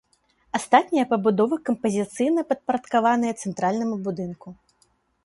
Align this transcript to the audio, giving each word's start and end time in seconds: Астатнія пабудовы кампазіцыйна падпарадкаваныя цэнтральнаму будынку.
Астатнія 0.59 1.03
пабудовы 1.11 1.55
кампазіцыйна 1.69 2.41
падпарадкаваныя 2.53 3.33
цэнтральнаму 3.45 3.95
будынку. 4.09 4.47